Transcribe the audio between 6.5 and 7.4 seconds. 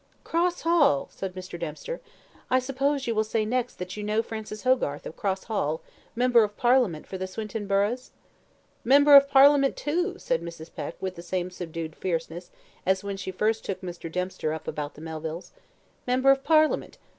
Parliament for the